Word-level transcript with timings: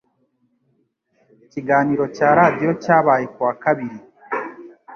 ikiganiro 1.45 2.03
cya 2.15 2.29
Radio 2.37 2.69
cyabaye 2.83 3.25
kuwa 3.33 3.53
Kabiri 3.63 3.97